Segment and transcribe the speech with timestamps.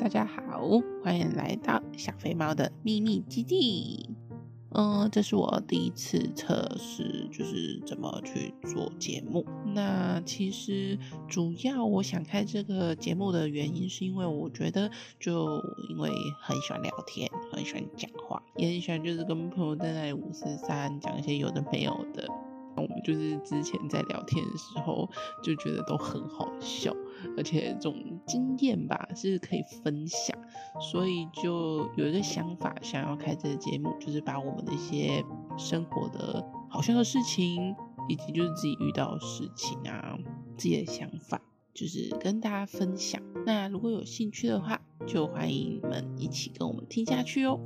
[0.00, 0.66] 大家好，
[1.04, 4.08] 欢迎来到小肥猫的秘密基地。
[4.70, 9.44] 嗯，这是我第一次测试，就是怎么去做节目。
[9.74, 10.98] 那其实
[11.28, 15.60] 主要我想开这个节目的原因，是因为我觉得，就
[15.90, 22.26] 因为很喜欢聊天，很喜欢讲话，也很喜欢就是跟朋友在那里五四三讲一些有的没有的。
[22.76, 25.06] 我们就是之前在聊天的时候
[25.42, 26.94] 就觉得都很好笑，
[27.36, 30.36] 而且这种经验吧是可以分享，
[30.80, 35.24] 所以就有一个想法，想要开这个节目，就是把我们的一些
[35.56, 37.74] 生活的好笑的事情，
[38.08, 40.18] 以及就是自己遇到的事情啊，
[40.56, 41.40] 自己的想法，
[41.74, 43.22] 就是跟大家分享。
[43.46, 47.58] 那如果有兴趣的话，就欢迎你们一起跟我们听下去哦。